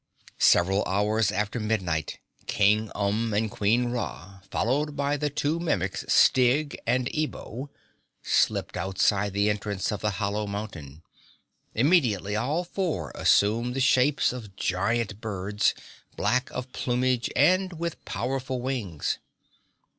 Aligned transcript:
Several 0.39 0.83
hours 0.87 1.31
after 1.31 1.59
midnight, 1.59 2.17
King 2.47 2.89
Umb 2.95 3.37
and 3.37 3.51
Queen 3.51 3.89
Ra, 3.91 4.39
followed 4.49 4.95
by 4.95 5.15
the 5.15 5.29
two 5.29 5.59
Mimics, 5.59 6.03
Styg 6.05 6.75
and 6.87 7.07
Ebo, 7.15 7.69
slipped 8.23 8.77
outside 8.77 9.31
the 9.31 9.47
entrance 9.47 9.91
of 9.91 10.01
the 10.01 10.09
hollow 10.17 10.47
mountain. 10.47 11.03
Immediately 11.75 12.35
all 12.35 12.63
four 12.63 13.11
assumed 13.13 13.75
the 13.75 13.79
shapes 13.79 14.33
of 14.33 14.55
giant 14.55 15.21
birds, 15.21 15.75
black 16.15 16.49
of 16.49 16.71
plumage 16.73 17.29
and 17.35 17.73
with 17.73 18.03
powerful 18.03 18.59
wings. 18.59 19.19